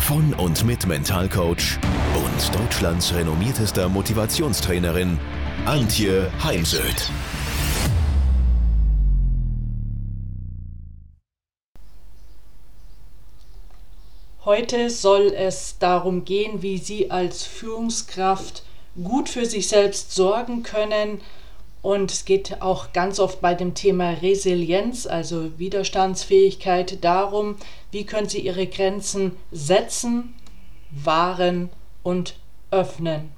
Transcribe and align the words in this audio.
von 0.00 0.34
und 0.34 0.64
mit 0.64 0.86
Mentalcoach 0.86 1.78
und 2.14 2.54
Deutschlands 2.58 3.14
renommiertester 3.14 3.88
Motivationstrainerin 3.88 5.18
Antje 5.66 6.30
Heimsöth. 6.42 7.10
Heute 14.44 14.90
soll 14.90 15.32
es 15.36 15.76
darum 15.78 16.24
gehen, 16.24 16.62
wie 16.62 16.78
Sie 16.78 17.10
als 17.10 17.44
Führungskraft 17.44 18.64
gut 19.02 19.28
für 19.28 19.44
sich 19.44 19.68
selbst 19.68 20.14
sorgen 20.14 20.62
können. 20.62 21.20
Und 21.82 22.10
es 22.10 22.24
geht 22.24 22.60
auch 22.60 22.92
ganz 22.92 23.18
oft 23.18 23.40
bei 23.40 23.54
dem 23.54 23.74
Thema 23.74 24.10
Resilienz, 24.10 25.06
also 25.06 25.58
Widerstandsfähigkeit, 25.58 27.02
darum, 27.02 27.56
wie 27.90 28.04
können 28.04 28.28
Sie 28.28 28.40
Ihre 28.40 28.66
Grenzen 28.66 29.36
setzen, 29.50 30.34
wahren 30.90 31.70
und 32.02 32.36
öffnen. 32.70 33.32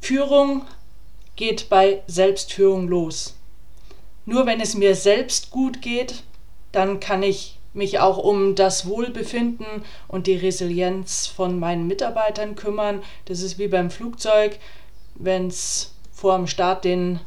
Führung 0.00 0.62
geht 1.34 1.68
bei 1.68 2.02
Selbstführung 2.06 2.88
los. 2.88 3.36
Nur 4.24 4.46
wenn 4.46 4.60
es 4.60 4.74
mir 4.74 4.94
selbst 4.94 5.50
gut 5.50 5.82
geht, 5.82 6.22
dann 6.72 7.00
kann 7.00 7.22
ich 7.22 7.58
mich 7.74 7.98
auch 8.00 8.16
um 8.18 8.54
das 8.54 8.86
Wohlbefinden 8.86 9.66
und 10.08 10.26
die 10.26 10.36
Resilienz 10.36 11.26
von 11.26 11.58
meinen 11.58 11.86
Mitarbeitern 11.86 12.56
kümmern. 12.56 13.02
Das 13.26 13.40
ist 13.40 13.58
wie 13.58 13.68
beim 13.68 13.90
Flugzeug, 13.90 14.58
wenn 15.14 15.48
es 15.48 15.92
vor 16.12 16.36
dem 16.36 16.46
Start 16.46 16.84
den, 16.84 17.20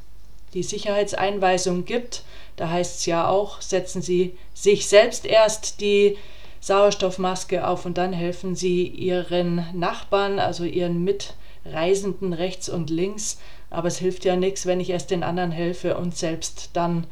die 0.53 0.63
Sicherheitseinweisung 0.63 1.85
gibt. 1.85 2.23
Da 2.59 2.69
heißt 2.69 2.99
es 2.99 3.05
ja 3.05 3.25
auch, 3.25 3.61
setzen 3.61 4.01
Sie 4.01 4.37
sich 4.53 4.89
selbst 4.89 5.25
erst 5.25 5.79
die 5.79 6.17
Sauerstoffmaske 6.59 7.65
auf 7.65 7.85
und 7.85 7.97
dann 7.97 8.11
helfen 8.11 8.53
Sie 8.53 8.85
Ihren 8.85 9.65
Nachbarn, 9.71 10.39
also 10.39 10.65
Ihren 10.65 11.05
Mitreisenden 11.05 12.33
rechts 12.33 12.67
und 12.67 12.89
links. 12.89 13.39
Aber 13.69 13.87
es 13.87 13.99
hilft 13.99 14.25
ja 14.25 14.35
nichts, 14.35 14.65
wenn 14.65 14.81
ich 14.81 14.89
erst 14.89 15.09
den 15.09 15.23
anderen 15.23 15.51
helfe 15.51 15.95
und 15.95 16.17
selbst 16.17 16.71
dann 16.73 17.07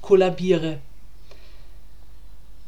kollabiere. 0.00 0.78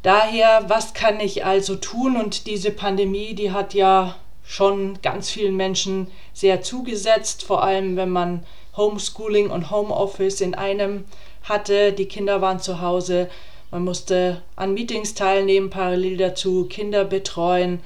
Daher, 0.05 0.67
was 0.69 0.95
kann 0.95 1.19
ich 1.19 1.45
also 1.45 1.75
tun? 1.75 2.17
Und 2.17 2.47
diese 2.47 2.71
Pandemie, 2.71 3.35
die 3.35 3.51
hat 3.51 3.75
ja 3.75 4.15
schon 4.45 5.03
ganz 5.03 5.31
vielen 5.31 5.57
Menschen 5.57 6.13
sehr 6.33 6.63
zugesetzt, 6.63 7.43
vor 7.43 7.65
allem 7.65 7.97
wenn 7.97 8.11
man 8.11 8.47
Homeschooling 8.77 9.51
und 9.51 9.71
Homeoffice 9.71 10.41
in 10.41 10.55
einem 10.55 11.05
hatte. 11.43 11.93
Die 11.93 12.07
Kinder 12.07 12.41
waren 12.41 12.61
zu 12.61 12.81
Hause, 12.81 13.29
man 13.71 13.85
musste 13.85 14.43
an 14.55 14.73
Meetings 14.75 15.15
teilnehmen, 15.15 15.71
parallel 15.71 16.17
dazu 16.17 16.67
Kinder 16.67 17.05
betreuen. 17.05 17.81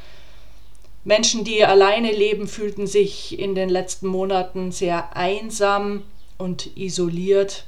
Menschen, 1.04 1.44
die 1.44 1.64
alleine 1.64 2.12
leben, 2.12 2.46
fühlten 2.46 2.86
sich 2.86 3.38
in 3.38 3.54
den 3.54 3.70
letzten 3.70 4.06
Monaten 4.06 4.70
sehr 4.72 5.16
einsam 5.16 6.02
und 6.36 6.76
isoliert. 6.76 7.64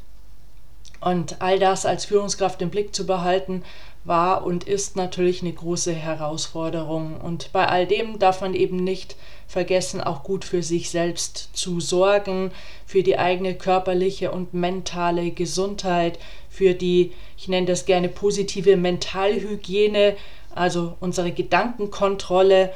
Und 1.00 1.40
all 1.40 1.58
das 1.58 1.86
als 1.86 2.04
Führungskraft 2.04 2.60
im 2.60 2.68
Blick 2.68 2.94
zu 2.94 3.06
behalten, 3.06 3.62
war 4.04 4.44
und 4.44 4.64
ist 4.64 4.96
natürlich 4.96 5.42
eine 5.42 5.52
große 5.52 5.92
Herausforderung. 5.92 7.20
Und 7.20 7.52
bei 7.52 7.66
all 7.68 7.86
dem 7.86 8.18
darf 8.18 8.40
man 8.40 8.54
eben 8.54 8.76
nicht 8.76 9.16
vergessen, 9.46 10.00
auch 10.00 10.22
gut 10.22 10.44
für 10.44 10.62
sich 10.62 10.90
selbst 10.90 11.50
zu 11.52 11.80
sorgen, 11.80 12.52
für 12.86 13.02
die 13.02 13.18
eigene 13.18 13.54
körperliche 13.54 14.30
und 14.30 14.54
mentale 14.54 15.30
Gesundheit, 15.32 16.18
für 16.48 16.74
die, 16.74 17.12
ich 17.36 17.48
nenne 17.48 17.66
das 17.66 17.84
gerne 17.84 18.08
positive 18.08 18.76
Mentalhygiene, 18.76 20.16
also 20.54 20.96
unsere 21.00 21.32
Gedankenkontrolle 21.32 22.72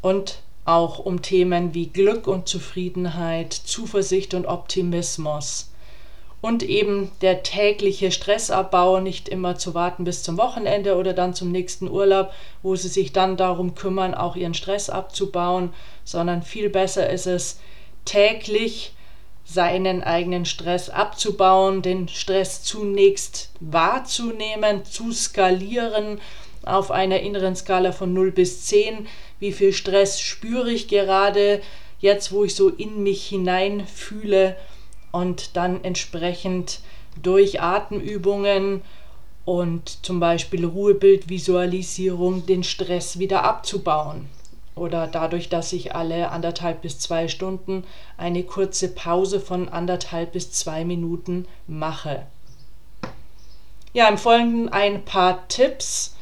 und 0.00 0.42
auch 0.64 1.00
um 1.00 1.22
Themen 1.22 1.74
wie 1.74 1.88
Glück 1.88 2.28
und 2.28 2.48
Zufriedenheit, 2.48 3.52
Zuversicht 3.52 4.32
und 4.34 4.46
Optimismus 4.46 5.71
und 6.42 6.64
eben 6.64 7.12
der 7.22 7.44
tägliche 7.44 8.10
Stressabbau, 8.10 9.00
nicht 9.00 9.28
immer 9.28 9.56
zu 9.56 9.74
warten 9.74 10.04
bis 10.04 10.24
zum 10.24 10.36
Wochenende 10.36 10.96
oder 10.96 11.14
dann 11.14 11.34
zum 11.34 11.52
nächsten 11.52 11.88
Urlaub, 11.88 12.32
wo 12.62 12.74
sie 12.74 12.88
sich 12.88 13.12
dann 13.12 13.36
darum 13.36 13.76
kümmern, 13.76 14.12
auch 14.12 14.34
ihren 14.34 14.52
Stress 14.52 14.90
abzubauen, 14.90 15.72
sondern 16.04 16.42
viel 16.42 16.68
besser 16.68 17.08
ist 17.08 17.26
es, 17.26 17.60
täglich 18.04 18.92
seinen 19.44 20.02
eigenen 20.02 20.44
Stress 20.44 20.90
abzubauen, 20.90 21.80
den 21.80 22.08
Stress 22.08 22.64
zunächst 22.64 23.52
wahrzunehmen, 23.60 24.84
zu 24.84 25.12
skalieren 25.12 26.20
auf 26.64 26.90
einer 26.90 27.20
inneren 27.20 27.54
Skala 27.54 27.92
von 27.92 28.12
0 28.12 28.32
bis 28.32 28.64
10. 28.66 29.06
Wie 29.38 29.52
viel 29.52 29.72
Stress 29.72 30.20
spüre 30.20 30.72
ich 30.72 30.88
gerade 30.88 31.60
jetzt, 32.00 32.32
wo 32.32 32.42
ich 32.42 32.56
so 32.56 32.68
in 32.68 33.04
mich 33.04 33.26
hinein 33.26 33.86
fühle? 33.86 34.56
Und 35.12 35.56
dann 35.56 35.84
entsprechend 35.84 36.80
durch 37.22 37.60
Atemübungen 37.60 38.82
und 39.44 40.04
zum 40.04 40.20
Beispiel 40.20 40.64
Ruhebildvisualisierung 40.64 42.46
den 42.46 42.64
Stress 42.64 43.18
wieder 43.18 43.44
abzubauen. 43.44 44.28
Oder 44.74 45.06
dadurch, 45.06 45.48
dass 45.48 45.72
ich 45.72 45.94
alle 45.94 46.30
anderthalb 46.30 46.82
bis 46.82 46.98
zwei 46.98 47.28
Stunden 47.28 47.84
eine 48.16 48.42
kurze 48.42 48.88
Pause 48.88 49.38
von 49.38 49.68
anderthalb 49.68 50.32
bis 50.32 50.50
zwei 50.52 50.84
Minuten 50.84 51.46
mache. 51.66 52.26
Ja, 53.92 54.08
im 54.08 54.16
Folgenden 54.16 54.70
ein 54.70 55.04
paar 55.04 55.46
Tipps. 55.48 56.16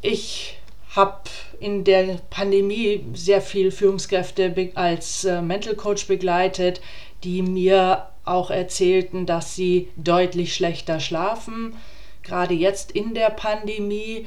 Ich 0.00 0.58
habe 0.96 1.20
in 1.60 1.84
der 1.84 2.18
Pandemie 2.30 3.04
sehr 3.14 3.40
viel 3.40 3.70
Führungskräfte 3.70 4.72
als 4.74 5.24
äh, 5.24 5.42
Mental 5.42 5.74
Coach 5.74 6.06
begleitet, 6.06 6.80
die 7.22 7.42
mir 7.42 8.06
auch 8.24 8.50
erzählten, 8.50 9.26
dass 9.26 9.54
sie 9.54 9.88
deutlich 9.96 10.54
schlechter 10.54 11.00
schlafen, 11.00 11.76
gerade 12.22 12.54
jetzt 12.54 12.92
in 12.92 13.14
der 13.14 13.30
Pandemie. 13.30 14.26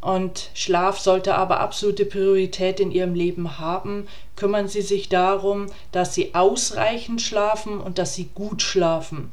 Und 0.00 0.50
Schlaf 0.52 0.98
sollte 0.98 1.34
aber 1.34 1.60
absolute 1.60 2.04
Priorität 2.04 2.78
in 2.78 2.90
ihrem 2.90 3.14
Leben 3.14 3.58
haben. 3.58 4.06
Kümmern 4.36 4.68
Sie 4.68 4.82
sich 4.82 5.08
darum, 5.08 5.66
dass 5.92 6.14
Sie 6.14 6.34
ausreichend 6.34 7.22
schlafen 7.22 7.80
und 7.80 7.96
dass 7.96 8.14
Sie 8.14 8.28
gut 8.34 8.60
schlafen. 8.60 9.32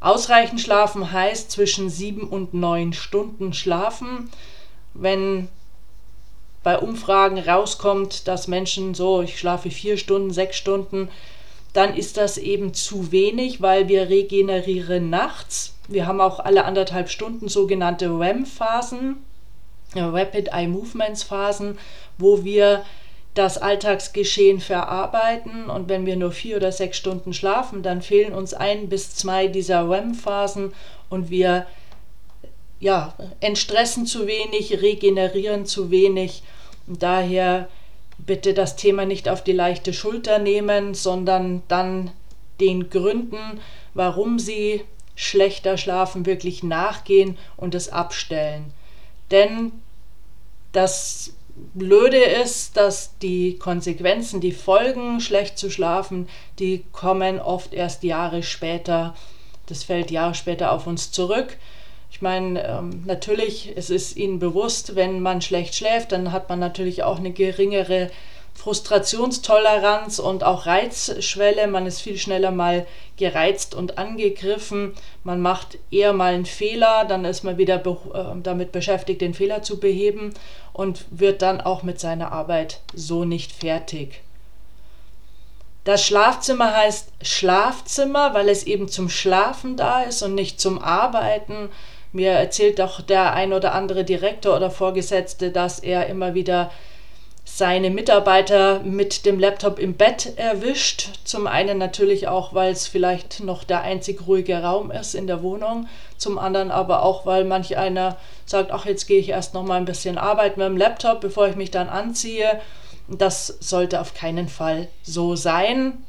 Ausreichend 0.00 0.60
schlafen 0.60 1.12
heißt 1.12 1.50
zwischen 1.50 1.88
sieben 1.88 2.28
und 2.28 2.52
neun 2.52 2.92
Stunden 2.92 3.54
schlafen. 3.54 4.28
Wenn 4.92 5.48
bei 6.62 6.78
Umfragen 6.78 7.38
rauskommt, 7.38 8.28
dass 8.28 8.48
Menschen 8.48 8.94
so, 8.94 9.22
ich 9.22 9.38
schlafe 9.38 9.70
vier 9.70 9.96
Stunden, 9.96 10.30
sechs 10.30 10.56
Stunden, 10.56 11.08
dann 11.72 11.96
ist 11.96 12.16
das 12.16 12.38
eben 12.38 12.74
zu 12.74 13.12
wenig, 13.12 13.62
weil 13.62 13.88
wir 13.88 14.08
regenerieren 14.08 15.10
nachts. 15.10 15.74
Wir 15.88 16.06
haben 16.06 16.20
auch 16.20 16.38
alle 16.38 16.64
anderthalb 16.64 17.08
Stunden 17.08 17.48
sogenannte 17.48 18.06
REM-Phasen, 18.06 19.16
Rapid 19.94 20.48
Eye 20.52 20.68
Movements 20.68 21.22
Phasen, 21.22 21.78
wo 22.18 22.44
wir 22.44 22.84
das 23.34 23.56
Alltagsgeschehen 23.56 24.60
verarbeiten 24.60 25.70
und 25.70 25.88
wenn 25.88 26.04
wir 26.04 26.16
nur 26.16 26.32
vier 26.32 26.56
oder 26.56 26.70
sechs 26.70 26.98
Stunden 26.98 27.32
schlafen, 27.32 27.82
dann 27.82 28.02
fehlen 28.02 28.34
uns 28.34 28.52
ein 28.52 28.88
bis 28.88 29.14
zwei 29.14 29.46
dieser 29.46 29.88
REM-Phasen 29.88 30.74
und 31.08 31.30
wir 31.30 31.66
ja, 32.82 33.14
entstressen 33.38 34.06
zu 34.06 34.26
wenig, 34.26 34.82
regenerieren 34.82 35.66
zu 35.66 35.92
wenig. 35.92 36.42
Und 36.88 37.00
daher 37.02 37.68
bitte 38.18 38.54
das 38.54 38.74
Thema 38.74 39.06
nicht 39.06 39.28
auf 39.28 39.44
die 39.44 39.52
leichte 39.52 39.92
Schulter 39.92 40.40
nehmen, 40.40 40.94
sondern 40.94 41.62
dann 41.68 42.10
den 42.60 42.90
Gründen, 42.90 43.60
warum 43.94 44.40
sie 44.40 44.82
schlechter 45.14 45.78
schlafen, 45.78 46.26
wirklich 46.26 46.64
nachgehen 46.64 47.38
und 47.56 47.76
es 47.76 47.88
abstellen. 47.88 48.72
Denn 49.30 49.70
das 50.72 51.34
Blöde 51.74 52.18
ist, 52.18 52.76
dass 52.76 53.16
die 53.20 53.58
Konsequenzen, 53.58 54.40
die 54.40 54.50
Folgen, 54.50 55.20
schlecht 55.20 55.56
zu 55.56 55.70
schlafen, 55.70 56.28
die 56.58 56.84
kommen 56.90 57.38
oft 57.38 57.74
erst 57.74 58.02
Jahre 58.02 58.42
später. 58.42 59.14
Das 59.66 59.84
fällt 59.84 60.10
Jahre 60.10 60.34
später 60.34 60.72
auf 60.72 60.88
uns 60.88 61.12
zurück. 61.12 61.56
Ich 62.12 62.20
meine, 62.20 62.62
ähm, 62.64 63.02
natürlich, 63.06 63.72
es 63.74 63.90
ist 63.90 64.16
ihnen 64.16 64.38
bewusst, 64.38 64.94
wenn 64.94 65.20
man 65.20 65.40
schlecht 65.40 65.74
schläft, 65.74 66.12
dann 66.12 66.30
hat 66.30 66.48
man 66.50 66.60
natürlich 66.60 67.02
auch 67.02 67.18
eine 67.18 67.32
geringere 67.32 68.10
Frustrationstoleranz 68.54 70.18
und 70.18 70.44
auch 70.44 70.66
Reizschwelle. 70.66 71.66
Man 71.66 71.86
ist 71.86 72.02
viel 72.02 72.18
schneller 72.18 72.50
mal 72.50 72.86
gereizt 73.16 73.74
und 73.74 73.96
angegriffen. 73.96 74.92
Man 75.24 75.40
macht 75.40 75.78
eher 75.90 76.12
mal 76.12 76.34
einen 76.34 76.46
Fehler, 76.46 77.06
dann 77.06 77.24
ist 77.24 77.44
man 77.44 77.56
wieder 77.56 77.78
be 77.78 77.96
äh, 78.12 78.40
damit 78.42 78.72
beschäftigt, 78.72 79.22
den 79.22 79.32
Fehler 79.34 79.62
zu 79.62 79.80
beheben 79.80 80.34
und 80.74 81.06
wird 81.10 81.40
dann 81.40 81.62
auch 81.62 81.82
mit 81.82 81.98
seiner 81.98 82.30
Arbeit 82.30 82.80
so 82.94 83.24
nicht 83.24 83.52
fertig. 83.52 84.20
Das 85.84 86.06
Schlafzimmer 86.06 86.76
heißt 86.76 87.08
Schlafzimmer, 87.22 88.34
weil 88.34 88.48
es 88.50 88.64
eben 88.64 88.86
zum 88.88 89.08
Schlafen 89.08 89.76
da 89.76 90.02
ist 90.02 90.22
und 90.22 90.34
nicht 90.34 90.60
zum 90.60 90.78
Arbeiten. 90.78 91.70
Mir 92.12 92.32
erzählt 92.32 92.78
doch 92.78 93.00
der 93.00 93.32
ein 93.32 93.52
oder 93.52 93.74
andere 93.74 94.04
Direktor 94.04 94.56
oder 94.56 94.70
Vorgesetzte, 94.70 95.50
dass 95.50 95.78
er 95.78 96.06
immer 96.06 96.34
wieder 96.34 96.70
seine 97.44 97.90
Mitarbeiter 97.90 98.80
mit 98.80 99.26
dem 99.26 99.38
Laptop 99.40 99.78
im 99.78 99.94
Bett 99.94 100.34
erwischt. 100.36 101.10
Zum 101.24 101.46
einen 101.46 101.76
natürlich 101.78 102.28
auch, 102.28 102.54
weil 102.54 102.72
es 102.72 102.86
vielleicht 102.86 103.40
noch 103.40 103.64
der 103.64 103.82
einzig 103.82 104.26
ruhige 104.26 104.62
Raum 104.62 104.90
ist 104.90 105.14
in 105.14 105.26
der 105.26 105.42
Wohnung. 105.42 105.88
Zum 106.16 106.38
anderen 106.38 106.70
aber 106.70 107.02
auch, 107.02 107.26
weil 107.26 107.44
manch 107.44 107.76
einer 107.76 108.16
sagt, 108.46 108.70
ach, 108.70 108.86
jetzt 108.86 109.06
gehe 109.06 109.18
ich 109.18 109.30
erst 109.30 109.54
noch 109.54 109.64
mal 109.64 109.76
ein 109.76 109.86
bisschen 109.86 110.18
arbeiten 110.18 110.60
mit 110.60 110.68
dem 110.68 110.76
Laptop, 110.76 111.20
bevor 111.20 111.48
ich 111.48 111.56
mich 111.56 111.70
dann 111.70 111.88
anziehe. 111.88 112.60
Das 113.08 113.46
sollte 113.60 114.00
auf 114.00 114.14
keinen 114.14 114.48
Fall 114.48 114.88
so 115.02 115.34
sein, 115.34 116.04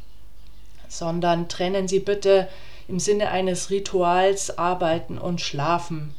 sondern 0.88 1.50
trennen 1.50 1.88
Sie 1.88 2.00
bitte 2.00 2.48
im 2.88 3.00
Sinne 3.00 3.30
eines 3.30 3.70
Rituals 3.70 4.58
Arbeiten 4.58 5.18
und 5.18 5.42
Schlafen. 5.42 6.14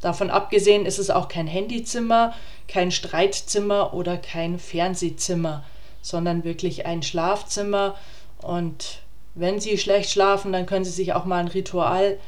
Davon 0.00 0.30
abgesehen 0.30 0.86
ist 0.86 0.98
es 0.98 1.10
auch 1.10 1.28
kein 1.28 1.46
Handyzimmer, 1.46 2.34
kein 2.68 2.90
Streitzimmer 2.90 3.92
oder 3.92 4.16
kein 4.16 4.58
Fernsehzimmer, 4.58 5.64
sondern 6.00 6.44
wirklich 6.44 6.86
ein 6.86 7.02
Schlafzimmer. 7.02 7.96
Und 8.40 9.00
wenn 9.34 9.60
Sie 9.60 9.76
schlecht 9.76 10.10
schlafen, 10.10 10.52
dann 10.52 10.66
können 10.66 10.84
Sie 10.84 10.90
sich 10.90 11.12
auch 11.12 11.26
mal 11.26 11.38
ein 11.38 11.48
Ritual 11.48 12.18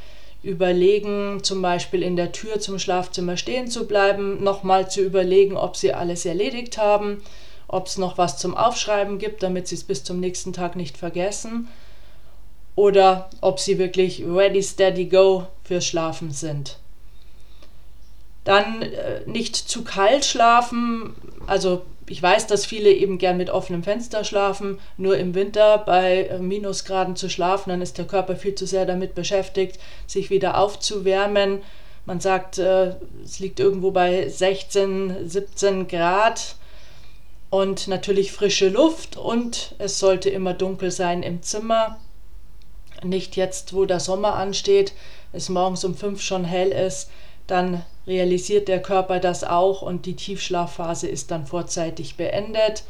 überlegen, 0.43 1.43
zum 1.43 1.63
Beispiel 1.63 2.03
in 2.03 2.17
der 2.17 2.33
Tür 2.33 2.61
zum 2.61 2.79
Schlafzimmer 2.79 3.37
stehen 3.37 3.69
zu 3.69 3.87
bleiben, 3.87 4.43
nochmal 4.43 4.91
zu 4.91 5.01
überlegen, 5.01 5.57
ob 5.57 5.77
Sie 5.77 5.95
alles 5.95 6.27
erledigt 6.27 6.79
haben, 6.79 7.23
ob 7.69 7.87
es 7.87 7.97
noch 7.97 8.19
was 8.19 8.39
zum 8.39 8.57
Aufschreiben 8.57 9.19
gibt, 9.19 9.43
damit 9.43 9.69
Sie 9.69 9.77
es 9.77 9.85
bis 9.85 10.05
zum 10.05 10.21
nächsten 10.21 10.53
Tag 10.53 10.77
nicht 10.77 10.99
vergessen, 10.99 11.69
oder 12.75 13.31
ob 13.41 13.61
Sie 13.61 13.79
wirklich 13.79 14.23
ready, 14.27 14.63
steady, 14.63 15.07
go 15.07 15.47
fürs 15.65 15.87
Schlafen 15.87 16.31
sind. 16.31 16.79
Dann 18.45 18.83
äh, 18.83 19.21
nicht 19.27 19.57
zu 19.57 19.85
kalt 19.85 20.25
schlafen. 20.25 21.15
Also 21.47 21.83
ich 22.07 22.23
weiß, 22.23 22.47
dass 22.47 22.67
viele 22.67 22.91
eben 22.91 23.19
gern 23.19 23.37
mit 23.37 23.51
offenem 23.51 23.83
Fenster 23.83 24.25
schlafen. 24.25 24.79
Nur 24.97 25.17
im 25.17 25.35
Winter 25.35 25.79
bei 25.79 26.25
äh, 26.25 26.39
Minusgraden 26.39 27.17
zu 27.17 27.29
schlafen, 27.29 27.71
dann 27.71 27.83
ist 27.83 27.99
der 27.99 28.07
Körper 28.07 28.37
viel 28.37 28.55
zu 28.55 28.67
sehr 28.67 28.87
damit 28.87 29.15
beschäftigt, 29.15 29.79
sich 30.07 30.31
wieder 30.31 30.59
aufzuwärmen. 30.59 31.63
Man 32.05 32.21
sagt, 32.21 32.59
äh, 32.59 32.97
es 33.25 33.39
liegt 33.39 33.61
irgendwo 33.61 33.93
bei 33.93 34.29
16, 34.29 35.29
17 35.29 35.87
Grad 35.87 36.57
und 37.49 37.87
natürlich 37.87 38.33
frische 38.33 38.69
Luft 38.69 39.17
und 39.17 39.75
es 39.79 39.99
sollte 39.99 40.31
immer 40.31 40.55
dunkel 40.55 40.91
sein 40.91 41.23
im 41.23 41.43
Zimmer. 41.43 41.99
Nicht 43.05 43.37
jetzt, 43.37 43.75
wo 43.75 43.85
der 43.85 44.01
Sommer 44.01 44.35
ansteht, 44.35 44.93
es 45.33 45.49
morgens 45.49 45.85
um 45.85 45.95
fünf 45.95 46.21
schon 46.21 46.45
hell 46.45 46.69
ist, 46.69 47.11
dann 47.47 47.85
realisiert 48.07 48.69
der 48.69 48.83
Körper 48.83 49.21
das 49.21 49.45
auch 49.45 49.83
und 49.83 50.07
die 50.07 50.17
Tiefschlafphase 50.17 51.09
ist 51.09 51.31
dann 51.31 51.47
vorzeitig 51.47 52.17
beendet. 52.17 52.85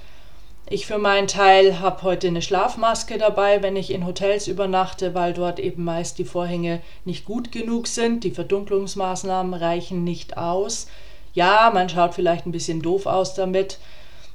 Ich 0.69 0.87
für 0.87 0.99
meinen 0.99 1.27
Teil 1.27 1.81
habe 1.81 2.03
heute 2.03 2.29
eine 2.29 2.41
Schlafmaske 2.41 3.19
dabei, 3.19 3.63
wenn 3.63 3.77
ich 3.77 3.91
in 3.91 4.07
Hotels 4.07 4.47
übernachte, 4.47 5.15
weil 5.15 5.35
dort 5.35 5.59
eben 5.59 5.85
meist 5.85 6.19
die 6.19 6.25
Vorhänge 6.25 6.81
nicht 7.05 7.25
gut 7.25 7.53
genug 7.53 7.87
sind. 7.89 8.25
Die 8.25 8.31
Verdunklungsmaßnahmen 8.31 9.55
reichen 9.55 10.05
nicht 10.05 10.39
aus. 10.39 10.87
Ja, 11.35 11.71
man 11.75 11.89
schaut 11.89 12.15
vielleicht 12.15 12.47
ein 12.47 12.53
bisschen 12.53 12.81
doof 12.81 13.07
aus 13.07 13.35
damit, 13.35 13.79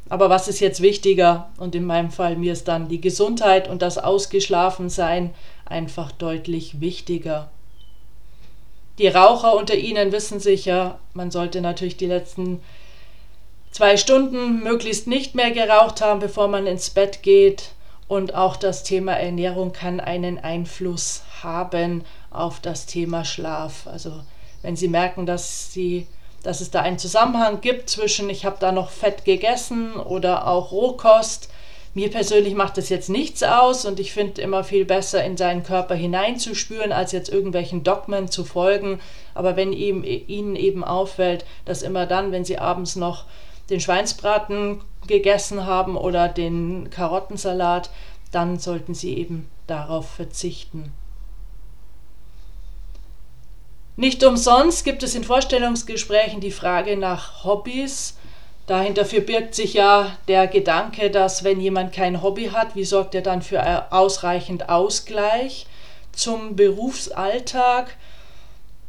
aber 0.09 0.29
was 0.29 0.47
ist 0.47 0.59
jetzt 0.59 0.81
wichtiger? 0.81 1.49
Und 1.57 1.75
in 1.75 1.85
meinem 1.85 2.11
Fall 2.11 2.35
mir 2.35 2.53
ist 2.53 2.67
dann 2.67 2.87
die 2.87 3.01
Gesundheit 3.01 3.67
und 3.67 3.81
das 3.81 3.97
Ausgeschlafensein 3.97 5.33
einfach 5.69 6.11
deutlich 6.11 6.79
wichtiger. 6.81 7.49
Die 8.97 9.07
Raucher 9.07 9.55
unter 9.55 9.75
Ihnen 9.75 10.11
wissen 10.11 10.39
sicher, 10.39 10.97
man 11.13 11.29
sollte 11.29 11.61
natürlich 11.61 11.97
die 11.97 12.07
letzten 12.07 12.61
zwei 13.71 13.95
Stunden 13.97 14.63
möglichst 14.63 15.05
nicht 15.07 15.35
mehr 15.35 15.51
geraucht 15.51 16.01
haben, 16.01 16.19
bevor 16.19 16.47
man 16.47 16.65
ins 16.65 16.89
Bett 16.89 17.21
geht. 17.21 17.71
Und 18.07 18.33
auch 18.33 18.55
das 18.55 18.83
Thema 18.83 19.13
Ernährung 19.13 19.73
kann 19.73 19.99
einen 19.99 20.39
Einfluss 20.39 21.23
haben 21.43 22.05
auf 22.31 22.59
das 22.59 22.85
Thema 22.85 23.25
Schlaf. 23.25 23.85
Also 23.85 24.13
wenn 24.61 24.75
Sie 24.75 24.87
merken, 24.87 25.25
dass, 25.25 25.71
Sie, 25.73 26.07
dass 26.41 26.61
es 26.61 26.71
da 26.71 26.81
einen 26.81 26.97
Zusammenhang 26.97 27.61
gibt 27.61 27.89
zwischen, 27.89 28.29
ich 28.29 28.45
habe 28.45 28.57
da 28.59 28.71
noch 28.71 28.89
Fett 28.89 29.25
gegessen 29.25 29.95
oder 29.95 30.47
auch 30.47 30.71
Rohkost, 30.71 31.49
mir 31.97 32.11
persönlich 32.11 32.53
macht 32.53 32.77
das 32.77 32.89
jetzt 32.89 33.09
nichts 33.09 33.41
aus 33.41 33.83
und 33.83 33.99
ich 33.99 34.13
finde 34.13 34.39
immer 34.43 34.63
viel 34.63 34.85
besser, 34.85 35.23
in 35.23 35.35
seinen 35.35 35.63
Körper 35.63 35.95
hineinzuspüren, 35.95 36.91
als 36.91 37.11
jetzt 37.11 37.27
irgendwelchen 37.27 37.83
Dogmen 37.83 38.29
zu 38.29 38.45
folgen. 38.45 38.99
Aber 39.33 39.55
wenn 39.55 39.73
ihm, 39.73 40.03
Ihnen 40.03 40.55
eben 40.55 40.83
auffällt, 40.83 41.43
dass 41.65 41.81
immer 41.81 42.05
dann, 42.05 42.31
wenn 42.31 42.45
Sie 42.45 42.59
abends 42.59 42.97
noch 42.97 43.25
den 43.71 43.79
Schweinsbraten 43.79 44.81
gegessen 45.07 45.65
haben 45.65 45.97
oder 45.97 46.27
den 46.27 46.91
Karottensalat, 46.91 47.89
dann 48.31 48.59
sollten 48.59 48.93
Sie 48.93 49.17
eben 49.17 49.49
darauf 49.65 50.07
verzichten. 50.07 50.93
Nicht 53.95 54.23
umsonst 54.23 54.85
gibt 54.85 55.01
es 55.01 55.15
in 55.15 55.23
Vorstellungsgesprächen 55.23 56.41
die 56.41 56.51
Frage 56.51 56.95
nach 56.95 57.43
Hobbys 57.43 58.16
Dahinter 58.67 59.05
verbirgt 59.05 59.55
sich 59.55 59.73
ja 59.73 60.17
der 60.27 60.45
Gedanke, 60.45 61.09
dass 61.09 61.45
wenn 61.45 61.61
jemand 61.61 61.93
kein 61.93 62.21
Hobby 62.21 62.49
hat, 62.49 62.75
wie 62.75 62.83
sorgt 62.83 63.15
er 63.15 63.21
dann 63.21 63.41
für 63.41 63.91
ausreichend 63.93 64.67
Ausgleich 64.67 65.67
zum 66.11 66.57
Berufsalltag? 66.57 67.95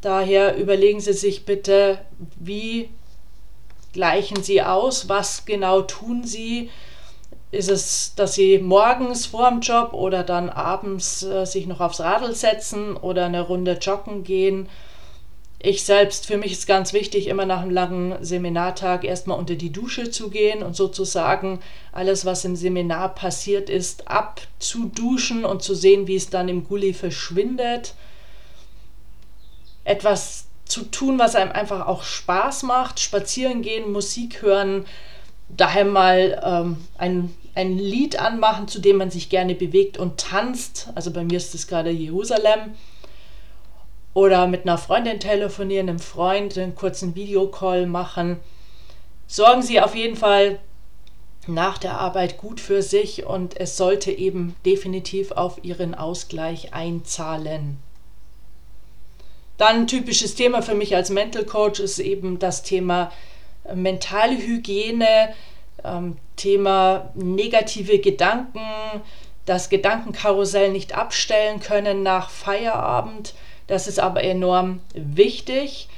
Daher 0.00 0.56
überlegen 0.56 1.00
Sie 1.00 1.12
sich 1.12 1.46
bitte, 1.46 1.98
wie 2.36 2.90
gleichen 3.92 4.42
Sie 4.42 4.62
aus, 4.62 5.08
was 5.08 5.44
genau 5.44 5.82
tun 5.82 6.24
Sie? 6.24 6.70
Ist 7.52 7.70
es, 7.70 8.14
dass 8.16 8.34
Sie 8.34 8.58
morgens 8.58 9.26
vor 9.26 9.48
dem 9.48 9.60
Job 9.60 9.92
oder 9.92 10.24
dann 10.24 10.50
abends 10.50 11.22
äh, 11.22 11.46
sich 11.46 11.66
noch 11.66 11.80
aufs 11.80 12.00
Radl 12.00 12.34
setzen 12.34 12.96
oder 12.96 13.26
eine 13.26 13.42
Runde 13.42 13.78
joggen 13.80 14.24
gehen? 14.24 14.68
Ich 15.60 15.84
selbst, 15.84 16.26
für 16.26 16.36
mich 16.36 16.52
ist 16.52 16.68
ganz 16.68 16.92
wichtig, 16.92 17.26
immer 17.26 17.44
nach 17.44 17.62
einem 17.62 17.72
langen 17.72 18.24
Seminartag 18.24 19.02
erstmal 19.02 19.38
unter 19.38 19.56
die 19.56 19.72
Dusche 19.72 20.08
zu 20.10 20.30
gehen 20.30 20.62
und 20.62 20.76
sozusagen 20.76 21.58
alles, 21.90 22.24
was 22.24 22.44
im 22.44 22.54
Seminar 22.54 23.14
passiert 23.14 23.68
ist, 23.68 24.06
abzuduschen 24.06 25.44
und 25.44 25.62
zu 25.64 25.74
sehen, 25.74 26.06
wie 26.06 26.14
es 26.14 26.30
dann 26.30 26.48
im 26.48 26.62
Gully 26.62 26.94
verschwindet. 26.94 27.94
Etwas 29.82 30.46
zu 30.64 30.84
tun, 30.84 31.18
was 31.18 31.34
einem 31.34 31.50
einfach 31.50 31.88
auch 31.88 32.04
Spaß 32.04 32.62
macht, 32.62 33.00
spazieren 33.00 33.62
gehen, 33.62 33.90
Musik 33.90 34.42
hören, 34.42 34.86
daher 35.48 35.86
mal 35.86 36.40
ähm, 36.44 36.76
ein, 36.98 37.34
ein 37.56 37.76
Lied 37.78 38.20
anmachen, 38.20 38.68
zu 38.68 38.78
dem 38.78 38.98
man 38.98 39.10
sich 39.10 39.28
gerne 39.28 39.56
bewegt 39.56 39.98
und 39.98 40.20
tanzt. 40.20 40.90
Also 40.94 41.10
bei 41.10 41.24
mir 41.24 41.38
ist 41.38 41.54
es 41.56 41.66
gerade 41.66 41.90
Jerusalem 41.90 42.76
oder 44.18 44.48
mit 44.48 44.62
einer 44.62 44.78
Freundin 44.78 45.20
telefonieren, 45.20 45.88
einem 45.88 46.00
Freund 46.00 46.58
einen 46.58 46.74
kurzen 46.74 47.14
Videocall 47.14 47.86
machen. 47.86 48.40
Sorgen 49.28 49.62
Sie 49.62 49.80
auf 49.80 49.94
jeden 49.94 50.16
Fall 50.16 50.58
nach 51.46 51.78
der 51.78 52.00
Arbeit 52.00 52.36
gut 52.36 52.60
für 52.60 52.82
sich 52.82 53.26
und 53.26 53.56
es 53.60 53.76
sollte 53.76 54.10
eben 54.10 54.56
definitiv 54.66 55.30
auf 55.30 55.62
Ihren 55.62 55.94
Ausgleich 55.94 56.74
einzahlen. 56.74 57.78
Dann 59.56 59.82
ein 59.82 59.86
typisches 59.86 60.34
Thema 60.34 60.62
für 60.62 60.74
mich 60.74 60.96
als 60.96 61.10
Mental 61.10 61.44
Coach 61.44 61.78
ist 61.78 62.00
eben 62.00 62.40
das 62.40 62.64
Thema 62.64 63.12
äh, 63.62 63.76
mentale 63.76 64.36
Hygiene, 64.36 65.32
ähm, 65.84 66.16
Thema 66.34 67.12
negative 67.14 68.00
Gedanken, 68.00 68.66
das 69.46 69.68
Gedankenkarussell 69.68 70.72
nicht 70.72 70.98
abstellen 70.98 71.60
können 71.60 72.02
nach 72.02 72.30
Feierabend. 72.30 73.34
Das 73.68 73.86
ist 73.86 74.00
aber 74.00 74.24
enorm 74.24 74.80
wichtig, 74.94 75.88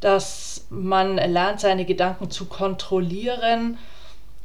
dass 0.00 0.64
man 0.70 1.16
lernt, 1.16 1.60
seine 1.60 1.84
Gedanken 1.84 2.30
zu 2.30 2.46
kontrollieren. 2.46 3.78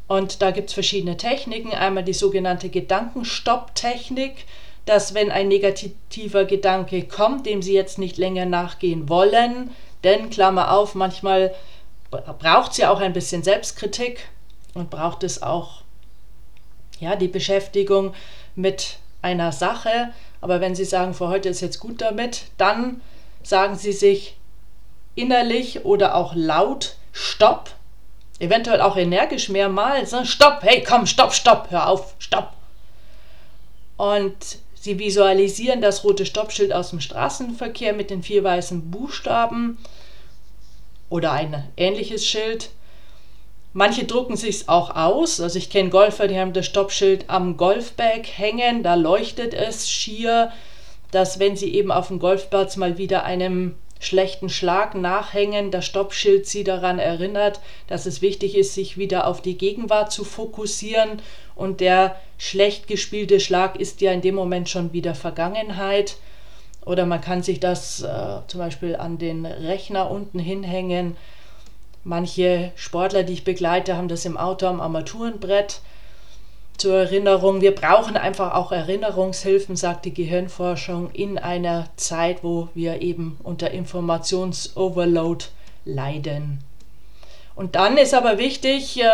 Und 0.07 0.41
da 0.41 0.51
gibt 0.51 0.69
es 0.69 0.73
verschiedene 0.73 1.15
Techniken. 1.15 1.71
Einmal 1.71 2.03
die 2.03 2.13
sogenannte 2.13 2.69
Gedankenstopp-Technik, 2.69 4.45
dass 4.85 5.13
wenn 5.13 5.31
ein 5.31 5.47
negativer 5.47 6.45
Gedanke 6.45 7.03
kommt, 7.03 7.45
dem 7.45 7.61
Sie 7.61 7.73
jetzt 7.73 7.97
nicht 7.97 8.17
länger 8.17 8.45
nachgehen 8.45 9.07
wollen, 9.07 9.69
Denn, 10.03 10.31
Klammer 10.31 10.71
auf, 10.71 10.95
manchmal 10.95 11.53
braucht 12.09 12.71
es 12.71 12.77
ja 12.77 12.91
auch 12.91 13.00
ein 13.00 13.13
bisschen 13.13 13.43
Selbstkritik 13.43 14.27
und 14.73 14.89
braucht 14.89 15.23
es 15.23 15.43
auch 15.43 15.83
ja, 17.00 17.15
die 17.15 17.27
Beschäftigung 17.27 18.13
mit 18.55 18.97
einer 19.21 19.51
Sache. 19.51 20.09
Aber 20.41 20.60
wenn 20.60 20.75
Sie 20.75 20.86
sagen, 20.86 21.13
für 21.13 21.27
heute 21.27 21.50
ist 21.50 21.62
jetzt 21.62 21.79
gut 21.79 22.01
damit, 22.01 22.45
dann 22.57 23.01
sagen 23.43 23.75
Sie 23.75 23.93
sich 23.93 24.36
innerlich 25.15 25.86
oder 25.86 26.15
auch 26.15 26.33
laut 26.36 26.95
Stopp. 27.12 27.71
Eventuell 28.39 28.81
auch 28.81 28.98
energisch 28.98 29.50
mehrmals. 29.50 30.12
Ne? 30.12 30.25
Stopp, 30.25 30.63
hey, 30.63 30.83
komm, 30.83 31.05
stopp, 31.05 31.33
stopp, 31.33 31.67
hör 31.69 31.88
auf, 31.88 32.15
stopp. 32.17 32.53
Und 33.98 34.36
Sie 34.74 34.98
visualisieren 34.98 35.79
das 35.79 36.03
rote 36.03 36.25
Stoppschild 36.25 36.74
aus 36.74 36.89
dem 36.89 37.01
Straßenverkehr 37.01 37.93
mit 37.93 38.10
den 38.10 38.24
vier 38.24 38.43
weißen 38.43 38.89
Buchstaben 38.89 39.77
oder 41.07 41.33
ein 41.33 41.67
ähnliches 41.77 42.25
Schild. 42.25 42.71
Manche 43.73 44.03
drucken 44.05 44.35
sich 44.35 44.67
auch 44.67 44.95
aus. 44.95 45.39
Also 45.39 45.57
ich 45.57 45.69
kenne 45.69 45.89
Golfer, 45.89 46.27
die 46.27 46.37
haben 46.37 46.53
das 46.53 46.65
Stoppschild 46.65 47.25
am 47.27 47.55
Golfbag 47.57 48.25
hängen. 48.35 48.83
Da 48.83 48.95
leuchtet 48.95 49.53
es 49.53 49.89
schier, 49.89 50.51
dass 51.11 51.39
wenn 51.39 51.55
sie 51.55 51.73
eben 51.73 51.91
auf 51.91 52.09
dem 52.09 52.19
Golfplatz 52.19 52.75
mal 52.75 52.97
wieder 52.97 53.23
einem 53.23 53.75
schlechten 53.99 54.49
Schlag 54.49 54.95
nachhängen, 54.95 55.69
das 55.69 55.85
Stoppschild 55.85 56.47
sie 56.47 56.63
daran 56.63 56.97
erinnert, 56.97 57.59
dass 57.87 58.07
es 58.07 58.21
wichtig 58.21 58.57
ist, 58.57 58.73
sich 58.73 58.97
wieder 58.97 59.27
auf 59.27 59.41
die 59.41 59.57
Gegenwart 59.57 60.11
zu 60.11 60.23
fokussieren 60.23 61.21
und 61.55 61.81
der 61.81 62.15
schlecht 62.39 62.87
gespielte 62.87 63.39
Schlag 63.39 63.75
ist 63.75 64.01
ja 64.01 64.11
in 64.11 64.21
dem 64.21 64.33
Moment 64.33 64.69
schon 64.69 64.91
wieder 64.91 65.13
Vergangenheit. 65.13 66.17
Oder 66.83 67.05
man 67.05 67.21
kann 67.21 67.43
sich 67.43 67.59
das 67.59 68.01
äh, 68.01 68.39
zum 68.47 68.59
Beispiel 68.59 68.95
an 68.95 69.19
den 69.19 69.45
Rechner 69.45 70.09
unten 70.09 70.39
hinhängen. 70.39 71.15
Manche 72.03 72.72
Sportler, 72.75 73.24
die 73.24 73.34
ich 73.34 73.43
begleite, 73.43 73.96
haben 73.96 74.08
das 74.08 74.25
im 74.25 74.38
Auto 74.38 74.65
am 74.65 74.81
Armaturenbrett 74.81 75.81
zur 76.77 76.96
Erinnerung. 76.96 77.62
Wir 77.62 77.75
brauchen 77.75 78.17
einfach 78.17 78.55
auch 78.55 78.72
Erinnerungshilfen, 78.72 79.75
sagt 79.75 80.05
die 80.05 80.13
Gehirnforschung, 80.13 81.12
in 81.12 81.38
einer 81.38 81.88
Zeit, 81.96 82.43
wo 82.43 82.70
wir 82.74 83.01
eben 83.01 83.38
unter 83.43 83.70
Informationsoverload 83.70 85.46
leiden. 85.86 86.63
Und 87.55 87.75
dann 87.75 87.98
ist 87.98 88.15
aber 88.15 88.39
wichtig, 88.39 89.00
äh, 89.00 89.05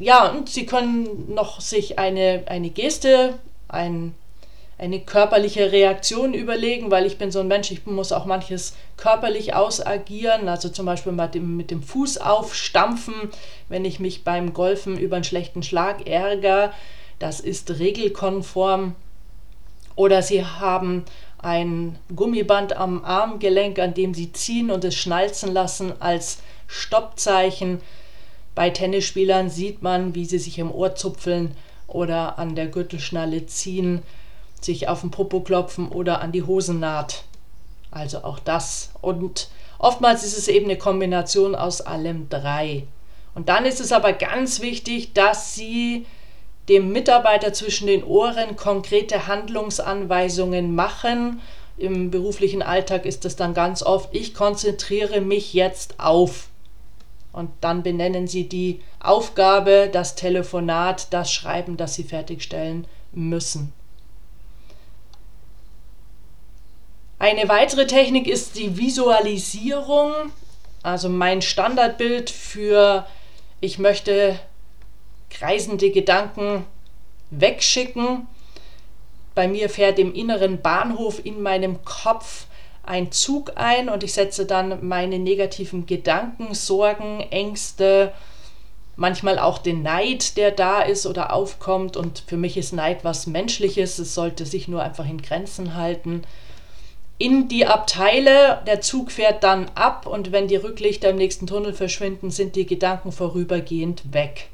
ja, 0.00 0.28
und 0.28 0.50
Sie 0.50 0.66
können 0.66 1.32
noch 1.34 1.60
sich 1.62 1.98
eine, 1.98 2.42
eine 2.46 2.68
Geste, 2.68 3.38
ein, 3.68 4.14
eine 4.78 5.00
körperliche 5.00 5.72
Reaktion 5.72 6.34
überlegen, 6.34 6.90
weil 6.90 7.06
ich 7.06 7.18
bin 7.18 7.30
so 7.30 7.40
ein 7.40 7.48
Mensch, 7.48 7.70
ich 7.70 7.86
muss 7.86 8.12
auch 8.12 8.24
manches 8.24 8.76
körperlich 8.96 9.54
ausagieren, 9.54 10.48
also 10.48 10.68
zum 10.68 10.86
Beispiel 10.86 11.12
mit 11.12 11.34
dem, 11.34 11.56
mit 11.56 11.70
dem 11.70 11.82
Fuß 11.82 12.18
aufstampfen, 12.18 13.14
wenn 13.68 13.84
ich 13.84 14.00
mich 14.00 14.24
beim 14.24 14.52
Golfen 14.52 14.98
über 14.98 15.16
einen 15.16 15.24
schlechten 15.24 15.62
Schlag 15.62 16.06
ärgere 16.08 16.72
das 17.18 17.40
ist 17.40 17.78
regelkonform. 17.78 18.94
Oder 19.96 20.22
Sie 20.22 20.44
haben 20.44 21.04
ein 21.38 21.98
Gummiband 22.14 22.76
am 22.76 23.04
Armgelenk, 23.04 23.78
an 23.78 23.94
dem 23.94 24.14
Sie 24.14 24.32
ziehen 24.32 24.70
und 24.70 24.84
es 24.84 24.94
schnalzen 24.94 25.52
lassen 25.52 25.92
als 26.00 26.38
Stoppzeichen. 26.66 27.80
Bei 28.54 28.70
Tennisspielern 28.70 29.50
sieht 29.50 29.82
man, 29.82 30.14
wie 30.14 30.24
sie 30.24 30.38
sich 30.38 30.58
im 30.58 30.70
Ohr 30.70 30.94
zupfeln 30.94 31.56
oder 31.86 32.38
an 32.38 32.54
der 32.54 32.66
Gürtelschnalle 32.66 33.46
ziehen, 33.46 34.02
sich 34.64 34.88
auf 34.88 35.00
den 35.00 35.10
Popo 35.10 35.40
klopfen 35.40 35.88
oder 35.88 36.20
an 36.20 36.32
die 36.32 36.42
Hosennaht. 36.42 37.24
Also 37.90 38.24
auch 38.24 38.38
das. 38.38 38.90
Und 39.00 39.48
oftmals 39.78 40.24
ist 40.24 40.36
es 40.36 40.48
eben 40.48 40.66
eine 40.66 40.78
Kombination 40.78 41.54
aus 41.54 41.80
allem 41.80 42.28
drei. 42.28 42.84
Und 43.34 43.48
dann 43.48 43.64
ist 43.66 43.80
es 43.80 43.92
aber 43.92 44.12
ganz 44.12 44.60
wichtig, 44.60 45.12
dass 45.12 45.54
Sie 45.54 46.06
dem 46.68 46.92
Mitarbeiter 46.92 47.52
zwischen 47.52 47.86
den 47.86 48.04
Ohren 48.04 48.56
konkrete 48.56 49.26
Handlungsanweisungen 49.26 50.74
machen. 50.74 51.40
Im 51.76 52.10
beruflichen 52.10 52.62
Alltag 52.62 53.04
ist 53.04 53.24
es 53.24 53.36
dann 53.36 53.54
ganz 53.54 53.82
oft, 53.82 54.14
ich 54.14 54.34
konzentriere 54.34 55.20
mich 55.20 55.52
jetzt 55.52 56.00
auf. 56.00 56.48
Und 57.32 57.50
dann 57.60 57.82
benennen 57.82 58.28
Sie 58.28 58.48
die 58.48 58.80
Aufgabe, 59.00 59.90
das 59.92 60.14
Telefonat, 60.14 61.12
das 61.12 61.32
Schreiben, 61.32 61.76
das 61.76 61.94
Sie 61.94 62.04
fertigstellen 62.04 62.86
müssen. 63.12 63.72
Eine 67.24 67.48
weitere 67.48 67.86
Technik 67.86 68.26
ist 68.26 68.58
die 68.58 68.76
Visualisierung. 68.76 70.12
Also 70.82 71.08
mein 71.08 71.40
Standardbild 71.40 72.28
für 72.28 73.06
ich 73.62 73.78
möchte 73.78 74.38
kreisende 75.30 75.90
Gedanken 75.90 76.66
wegschicken. 77.30 78.26
Bei 79.34 79.48
mir 79.48 79.70
fährt 79.70 79.98
im 79.98 80.14
inneren 80.14 80.60
Bahnhof 80.60 81.24
in 81.24 81.40
meinem 81.40 81.82
Kopf 81.86 82.44
ein 82.82 83.10
Zug 83.10 83.52
ein 83.54 83.88
und 83.88 84.04
ich 84.04 84.12
setze 84.12 84.44
dann 84.44 84.86
meine 84.86 85.18
negativen 85.18 85.86
Gedanken, 85.86 86.52
Sorgen, 86.52 87.20
Ängste, 87.30 88.12
manchmal 88.96 89.38
auch 89.38 89.56
den 89.56 89.82
Neid, 89.82 90.36
der 90.36 90.50
da 90.50 90.82
ist 90.82 91.06
oder 91.06 91.32
aufkommt. 91.32 91.96
Und 91.96 92.22
für 92.26 92.36
mich 92.36 92.58
ist 92.58 92.74
Neid 92.74 93.02
was 93.02 93.26
Menschliches, 93.26 93.98
es 93.98 94.14
sollte 94.14 94.44
sich 94.44 94.68
nur 94.68 94.82
einfach 94.82 95.08
in 95.08 95.22
Grenzen 95.22 95.74
halten. 95.74 96.24
In 97.16 97.48
die 97.48 97.66
Abteile, 97.66 98.60
der 98.66 98.80
Zug 98.80 99.12
fährt 99.12 99.44
dann 99.44 99.70
ab 99.76 100.06
und 100.06 100.32
wenn 100.32 100.48
die 100.48 100.56
Rücklichter 100.56 101.10
im 101.10 101.16
nächsten 101.16 101.46
Tunnel 101.46 101.72
verschwinden, 101.72 102.30
sind 102.30 102.56
die 102.56 102.66
Gedanken 102.66 103.12
vorübergehend 103.12 104.12
weg. 104.12 104.48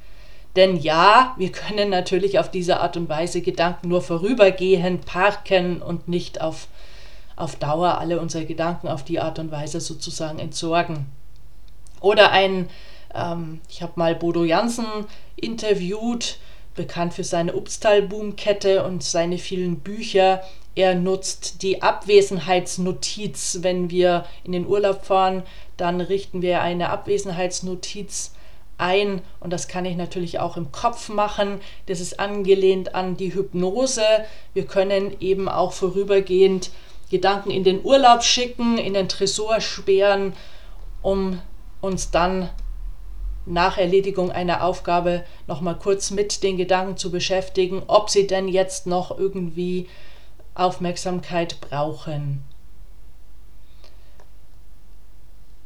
Denn 0.57 0.77
ja, 0.77 1.35
wir 1.39 1.53
können 1.53 1.91
natürlich 1.91 2.39
auf 2.39 2.51
diese 2.51 2.81
Art 2.81 2.97
und 2.97 3.09
Weise 3.09 3.41
Gedanken 3.41 3.89
nur 3.89 4.03
vorübergehend 4.03 5.07
parken 5.07 5.81
und 5.81 6.09
nicht 6.09 6.41
auf, 6.41 6.67
auf 7.37 7.57
Dauer 7.57 7.99
alle 7.99 8.21
unsere 8.21 8.45
Gedanken 8.45 8.89
auf 8.89 9.05
die 9.05 9.21
Art 9.21 9.39
und 9.39 9.51
Weise 9.51 9.81
sozusagen 9.81 10.39
entsorgen. 10.39 11.07
Oder 12.01 12.33
ein, 12.33 12.69
ähm, 13.15 13.61
ich 13.69 13.81
habe 13.81 13.93
mal 13.97 14.15
Bodo 14.15 14.45
Jansen 14.45 14.87
interviewt, 15.37 16.39
bekannt 16.75 17.15
für 17.15 17.25
seine 17.25 17.55
Upstal-Boom-Kette 17.55 18.85
und 18.85 19.03
seine 19.03 19.39
vielen 19.39 19.81
Bücher. 19.81 20.43
Er 20.75 20.95
nutzt 20.95 21.63
die 21.63 21.83
Abwesenheitsnotiz. 21.83 23.59
Wenn 23.63 23.91
wir 23.91 24.25
in 24.45 24.53
den 24.53 24.67
Urlaub 24.67 25.05
fahren, 25.05 25.43
dann 25.77 26.01
richten 26.01 26.43
wir 26.43 26.63
eine 26.63 26.91
Abwesenheitsnotiz 26.91 28.33
ein 28.81 29.21
und 29.41 29.53
das 29.53 29.69
kann 29.69 29.85
ich 29.85 29.97
natürlich 29.97 30.39
auch 30.39 30.57
im 30.57 30.73
Kopf 30.73 31.09
machen. 31.11 31.61
Das 31.87 32.01
ist 32.01 32.19
angelehnt 32.19 32.95
an 32.95 33.17
die 33.17 33.35
Hypnose. 33.35 34.05
Wir 34.55 34.65
können 34.65 35.15
eben 35.21 35.49
auch 35.49 35.73
vorübergehend 35.73 36.71
Gedanken 37.11 37.51
in 37.51 37.65
den 37.65 37.85
Urlaub 37.85 38.23
schicken, 38.23 38.79
in 38.79 38.95
den 38.95 39.09
Tresor 39.09 39.61
sperren, 39.61 40.33
um 41.03 41.41
uns 41.81 42.11
dann 42.11 42.49
nach 43.47 43.79
Erledigung 43.79 44.31
einer 44.31 44.63
Aufgabe 44.65 45.25
nochmal 45.47 45.77
kurz 45.77 46.11
mit 46.11 46.43
den 46.43 46.57
Gedanken 46.57 46.97
zu 46.97 47.11
beschäftigen, 47.11 47.83
ob 47.87 48.11
sie 48.11 48.27
denn 48.27 48.49
jetzt 48.49 48.87
noch 48.87 49.19
irgendwie 49.19 49.89
Aufmerksamkeit 50.61 51.61
brauchen. 51.61 52.43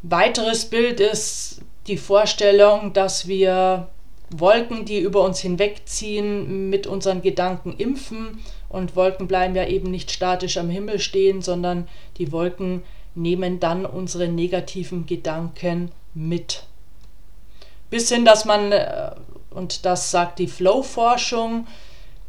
Weiteres 0.02 0.66
Bild 0.66 1.00
ist 1.00 1.62
die 1.86 1.96
Vorstellung, 1.96 2.92
dass 2.92 3.26
wir 3.26 3.88
Wolken, 4.30 4.84
die 4.84 5.00
über 5.00 5.22
uns 5.22 5.40
hinwegziehen, 5.40 6.68
mit 6.70 6.86
unseren 6.86 7.22
Gedanken 7.22 7.74
impfen. 7.76 8.40
Und 8.68 8.96
Wolken 8.96 9.28
bleiben 9.28 9.54
ja 9.54 9.66
eben 9.66 9.90
nicht 9.90 10.10
statisch 10.10 10.56
am 10.56 10.70
Himmel 10.70 10.98
stehen, 10.98 11.42
sondern 11.42 11.88
die 12.18 12.32
Wolken 12.32 12.82
nehmen 13.14 13.60
dann 13.60 13.86
unsere 13.86 14.28
negativen 14.28 15.06
Gedanken 15.06 15.92
mit. 16.14 16.64
Bis 17.90 18.10
hin, 18.10 18.24
dass 18.24 18.44
man, 18.44 18.72
äh, 18.72 19.12
und 19.50 19.84
das 19.84 20.10
sagt 20.10 20.38
die 20.38 20.48
Flow-Forschung, 20.48 21.66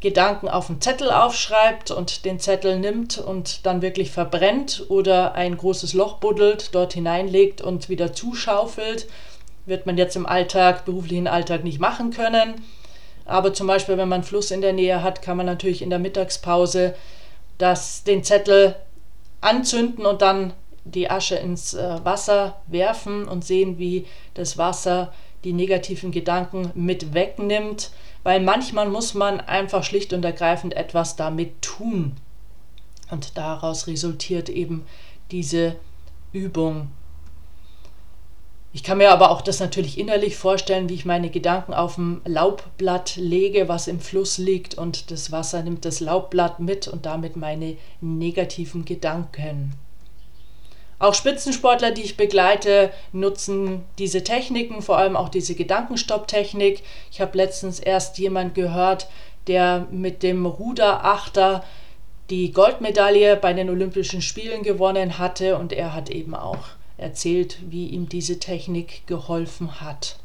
Gedanken 0.06 0.48
auf 0.48 0.70
einen 0.70 0.80
Zettel 0.80 1.10
aufschreibt 1.10 1.90
und 1.90 2.24
den 2.24 2.38
Zettel 2.38 2.78
nimmt 2.78 3.18
und 3.18 3.66
dann 3.66 3.82
wirklich 3.82 4.12
verbrennt 4.12 4.84
oder 4.88 5.34
ein 5.34 5.56
großes 5.56 5.94
Loch 5.94 6.18
buddelt, 6.18 6.74
dort 6.76 6.92
hineinlegt 6.92 7.60
und 7.60 7.88
wieder 7.88 8.12
zuschaufelt 8.12 9.08
wird 9.66 9.84
man 9.84 9.98
jetzt 9.98 10.14
im 10.14 10.26
Alltag, 10.26 10.84
beruflichen 10.84 11.26
Alltag 11.26 11.64
nicht 11.64 11.80
machen 11.80 12.10
können. 12.10 12.54
Aber 13.24 13.52
zum 13.52 13.66
Beispiel, 13.66 13.98
wenn 13.98 14.08
man 14.08 14.20
einen 14.20 14.24
Fluss 14.24 14.52
in 14.52 14.60
der 14.60 14.72
Nähe 14.72 15.02
hat, 15.02 15.20
kann 15.20 15.36
man 15.36 15.46
natürlich 15.46 15.82
in 15.82 15.90
der 15.90 15.98
Mittagspause 15.98 16.94
das, 17.58 18.04
den 18.04 18.22
Zettel 18.22 18.76
anzünden 19.40 20.06
und 20.06 20.22
dann 20.22 20.52
die 20.84 21.10
Asche 21.10 21.34
ins 21.34 21.74
äh, 21.74 22.04
Wasser 22.04 22.62
werfen 22.68 23.26
und 23.26 23.44
sehen, 23.44 23.78
wie 23.78 24.06
das 24.34 24.56
Wasser 24.56 25.12
die 25.42 25.52
negativen 25.52 26.12
Gedanken 26.12 26.70
mit 26.74 27.12
wegnimmt. 27.12 27.90
Weil 28.26 28.40
manchmal 28.40 28.88
muss 28.88 29.14
man 29.14 29.38
einfach 29.38 29.84
schlicht 29.84 30.12
und 30.12 30.24
ergreifend 30.24 30.74
etwas 30.74 31.14
damit 31.14 31.62
tun. 31.62 32.16
Und 33.08 33.38
daraus 33.38 33.86
resultiert 33.86 34.48
eben 34.48 34.84
diese 35.30 35.76
Übung 36.32 36.88
Ich 38.72 38.82
kann 38.82 38.98
mir 38.98 39.12
aber 39.12 39.30
auch 39.30 39.42
das 39.42 39.60
natürlich 39.60 39.96
innerlich 39.96 40.36
vorstellen, 40.36 40.88
wie 40.88 40.94
ich 40.94 41.04
meine 41.04 41.30
Gedanken 41.30 41.72
auf 41.72 41.94
dem 41.94 42.20
Laubblatt 42.24 43.14
lege, 43.14 43.68
was 43.68 43.86
im 43.86 44.00
Fluss 44.00 44.38
liegt 44.38 44.74
und 44.74 45.12
das 45.12 45.30
Wasser 45.30 45.62
nimmt 45.62 45.84
das 45.84 46.00
Laubblatt 46.00 46.58
mit 46.58 46.88
und 46.88 47.06
damit 47.06 47.36
meine 47.36 47.76
negativen 48.00 48.84
Gedanken. 48.84 49.74
Auch 50.98 51.14
Spitzensportler, 51.14 51.90
die 51.90 52.02
ich 52.02 52.16
begleite, 52.16 52.90
nutzen 53.12 53.84
diese 53.98 54.24
Techniken, 54.24 54.80
vor 54.80 54.96
allem 54.96 55.16
auch 55.16 55.28
diese 55.28 55.54
Gedankenstopptechnik. 55.54 56.82
Ich 57.10 57.20
habe 57.20 57.36
letztens 57.36 57.80
erst 57.80 58.18
jemand 58.18 58.54
gehört, 58.54 59.08
der 59.46 59.86
mit 59.90 60.22
dem 60.22 60.46
Ruderachter 60.46 61.62
die 62.30 62.50
Goldmedaille 62.50 63.36
bei 63.36 63.52
den 63.52 63.70
Olympischen 63.70 64.22
Spielen 64.22 64.62
gewonnen 64.62 65.18
hatte 65.18 65.56
und 65.58 65.72
er 65.72 65.94
hat 65.94 66.10
eben 66.10 66.34
auch 66.34 66.68
erzählt, 66.96 67.58
wie 67.68 67.88
ihm 67.88 68.08
diese 68.08 68.40
Technik 68.40 69.06
geholfen 69.06 69.80
hat. 69.80 70.16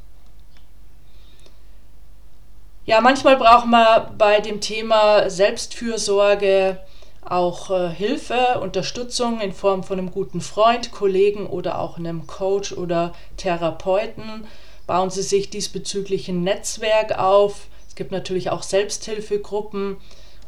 Ja, 2.86 3.02
manchmal 3.02 3.38
braucht 3.38 3.68
man 3.68 4.18
bei 4.18 4.40
dem 4.40 4.60
Thema 4.60 5.30
Selbstfürsorge 5.30 6.80
auch 7.22 7.70
äh, 7.70 7.90
Hilfe, 7.90 8.60
Unterstützung 8.62 9.40
in 9.42 9.54
Form 9.54 9.84
von 9.84 10.00
einem 10.00 10.12
guten 10.12 10.42
Freund, 10.42 10.92
Kollegen 10.92 11.48
oder 11.48 11.80
auch 11.80 11.98
einem 11.98 12.28
Coach 12.28 12.74
oder 12.74 13.14
Therapeuten. 13.38 14.46
Bauen 14.88 15.10
Sie 15.10 15.22
sich 15.22 15.50
diesbezüglich 15.50 16.28
ein 16.30 16.44
Netzwerk 16.44 17.18
auf. 17.18 17.68
Es 17.88 17.96
gibt 17.96 18.12
natürlich 18.12 18.50
auch 18.50 18.64
Selbsthilfegruppen 18.64 19.98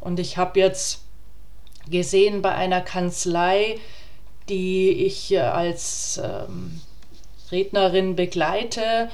und 0.00 0.18
ich 0.18 0.36
habe 0.36 0.58
jetzt 0.58 1.00
gesehen 1.90 2.42
bei 2.42 2.52
einer 2.52 2.80
Kanzlei, 2.80 3.78
die 4.48 4.90
ich 4.90 5.32
äh, 5.32 5.38
als 5.38 6.20
ähm, 6.22 6.80
Rednerin 7.50 8.16
begleite, 8.16 9.10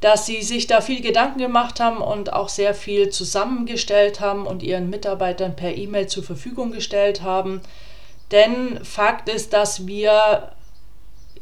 dass 0.00 0.26
sie 0.26 0.42
sich 0.42 0.66
da 0.66 0.80
viel 0.80 1.00
Gedanken 1.00 1.38
gemacht 1.38 1.80
haben 1.80 1.98
und 1.98 2.32
auch 2.32 2.48
sehr 2.48 2.74
viel 2.74 3.08
zusammengestellt 3.08 4.20
haben 4.20 4.46
und 4.46 4.62
ihren 4.62 4.90
Mitarbeitern 4.90 5.56
per 5.56 5.76
E-Mail 5.76 6.06
zur 6.06 6.22
Verfügung 6.22 6.70
gestellt 6.70 7.22
haben. 7.22 7.60
Denn 8.30 8.84
Fakt 8.84 9.28
ist, 9.28 9.52
dass 9.52 9.86
wir 9.86 10.52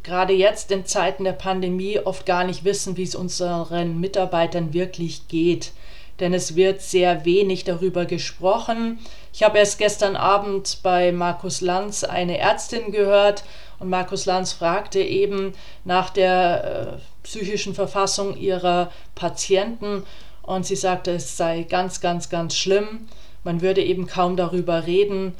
gerade 0.03 0.33
jetzt 0.33 0.71
in 0.71 0.87
Zeiten 0.87 1.25
der 1.25 1.33
Pandemie 1.33 1.99
oft 1.99 2.25
gar 2.25 2.45
nicht 2.45 2.65
wissen, 2.65 2.97
wie 2.97 3.03
es 3.03 3.15
unseren 3.15 4.01
Mitarbeitern 4.01 4.73
wirklich 4.73 5.29
geht. 5.29 5.73
Denn 6.21 6.33
es 6.33 6.57
wird 6.57 6.81
sehr 6.81 7.27
wenig 7.27 7.65
darüber 7.65 8.07
gesprochen. 8.07 9.01
Ich 9.35 9.43
habe 9.43 9.59
erst 9.59 9.79
gestern 9.79 10.17
Abend 10.17 10.79
bei 10.83 11.13
Markus 11.13 11.61
Lanz 11.61 12.05
eine 12.05 12.39
Ärztin 12.39 12.91
gehört 12.91 13.45
und 13.79 13.91
Markus 13.91 14.25
Lanz 14.25 14.53
fragte 14.53 15.01
eben 15.01 15.53
nach 15.85 16.09
der 16.09 16.97
äh, 16.97 17.16
psychischen 17.27 17.75
Verfassung 17.75 18.37
ihrer 18.37 18.93
Patienten 19.17 20.05
und 20.43 20.65
sie 20.65 20.77
sagte, 20.77 21.11
es 21.11 21.37
sei 21.37 21.65
ganz, 21.65 22.01
ganz, 22.01 22.31
ganz 22.31 22.55
schlimm. 22.57 23.09
Man 23.43 23.61
würde 23.63 23.83
eben 23.83 24.07
kaum 24.07 24.37
darüber 24.37 24.87
reden. 24.87 25.35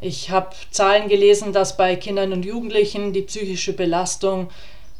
Ich 0.00 0.30
habe 0.30 0.50
Zahlen 0.72 1.08
gelesen, 1.08 1.52
dass 1.52 1.76
bei 1.76 1.94
Kindern 1.94 2.32
und 2.32 2.44
Jugendlichen 2.44 3.12
die 3.12 3.22
psychische 3.22 3.72
Belastung 3.72 4.50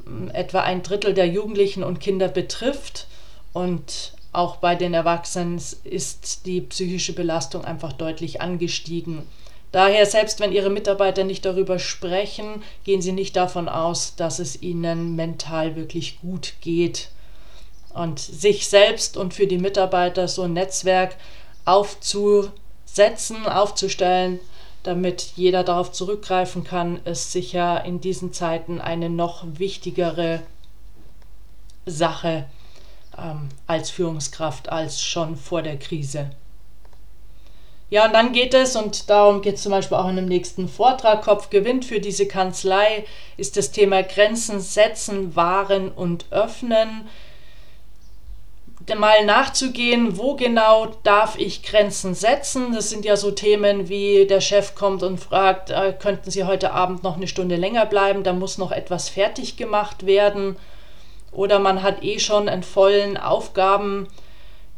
hm, 0.04 0.30
etwa 0.32 0.60
ein 0.60 0.82
Drittel 0.82 1.14
der 1.14 1.26
Jugendlichen 1.26 1.82
und 1.82 2.00
Kinder 2.00 2.28
betrifft 2.28 3.08
und 3.52 4.12
auch 4.32 4.56
bei 4.56 4.76
den 4.76 4.94
Erwachsenen 4.94 5.60
ist 5.82 6.46
die 6.46 6.60
psychische 6.60 7.12
Belastung 7.12 7.64
einfach 7.64 7.92
deutlich 7.92 8.40
angestiegen. 8.40 9.26
Daher, 9.73 10.05
selbst 10.07 10.41
wenn 10.41 10.53
Ihre 10.53 10.71
Mitarbeiter 10.71 11.25
nicht 11.25 11.45
darüber 11.45 11.79
sprechen, 11.79 12.62
gehen 12.85 13.03
Sie 13.03 13.12
nicht 13.12 13.37
davon 13.37 13.69
aus, 13.69 14.17
dass 14.17 14.39
es 14.41 14.61
Ihnen 14.63 15.15
mental 15.15 15.76
wirklich 15.76 16.21
gut 16.21 16.54
geht. 16.61 17.11
Und 17.95 18.19
sich 18.19 18.69
selbst 18.69 19.17
und 19.17 19.35
für 19.35 19.47
die 19.47 19.59
Mitarbeiter 19.59 20.28
so 20.28 20.43
ein 20.43 20.52
Netzwerk 20.52 21.17
aufzusetzen, 21.65 23.47
aufzustellen, 23.47 24.41
damit 24.83 25.33
jeder 25.37 25.63
darauf 25.63 25.93
zurückgreifen 25.93 26.65
kann, 26.65 27.00
ist 27.04 27.33
sicher 27.33 27.85
in 27.85 28.00
diesen 28.00 28.33
Zeiten 28.33 28.80
eine 28.80 29.11
noch 29.11 29.45
wichtigere 29.59 30.41
Sache 31.87 32.47
ähm, 33.19 33.49
als 33.67 33.91
Führungskraft 33.91 34.69
als 34.69 35.02
schon 35.02 35.37
vor 35.37 35.63
der 35.63 35.78
Krise. 35.78 36.30
Ja, 37.91 38.07
und 38.07 38.13
dann 38.13 38.33
geht 38.33 38.55
es, 38.55 38.76
und 38.76 39.11
darum 39.11 39.43
geht 39.43 39.57
es 39.57 39.63
zum 39.63 39.73
Beispiel 39.73 39.97
auch 39.97 40.09
in 40.09 40.17
dem 40.17 40.26
nächsten 40.26 40.69
Vortrag, 40.69 41.23
Kopf 41.23 41.50
gewinnt 41.50 41.85
für 41.85 41.99
diese 41.99 42.26
Kanzlei, 42.26 43.05
ist 43.37 43.57
das 43.57 43.73
Thema 43.73 44.05
Grenzen 44.05 44.61
setzen, 44.61 45.35
wahren 45.35 45.91
und 45.91 46.26
öffnen. 46.31 47.09
Mal 48.97 49.25
nachzugehen, 49.25 50.19
wo 50.19 50.35
genau 50.35 50.87
darf 51.05 51.39
ich 51.39 51.63
Grenzen 51.63 52.15
setzen. 52.15 52.73
Das 52.73 52.91
sind 52.91 53.05
ja 53.05 53.17
so 53.17 53.31
Themen 53.31 53.89
wie 53.89 54.26
der 54.26 54.41
Chef 54.41 54.75
kommt 54.75 55.05
und 55.05 55.19
fragt, 55.19 55.71
äh, 55.71 55.93
könnten 55.93 56.31
Sie 56.31 56.43
heute 56.43 56.73
Abend 56.73 57.05
noch 57.05 57.17
eine 57.17 57.29
Stunde 57.29 57.55
länger 57.55 57.87
bleiben, 57.87 58.25
da 58.25 58.33
muss 58.33 58.59
noch 58.59 58.73
etwas 58.73 59.09
fertig 59.09 59.57
gemacht 59.57 60.07
werden 60.07 60.57
oder 61.33 61.59
man 61.59 61.83
hat 61.83 62.03
eh 62.03 62.19
schon 62.19 62.49
einen 62.49 62.63
vollen 62.63 63.17